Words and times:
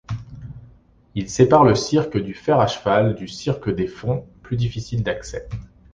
Il 1.13 1.29
sépare 1.29 1.63
le 1.63 1.75
cirque 1.75 2.17
du 2.17 2.33
Fer-à-Cheval 2.33 3.13
du 3.13 3.27
cirque 3.27 3.69
des 3.69 3.85
Fonts, 3.85 4.27
plus 4.41 4.57
difficile 4.57 5.03
d'accès. 5.03 5.47